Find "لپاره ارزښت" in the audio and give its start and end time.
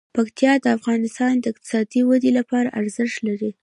2.39-3.17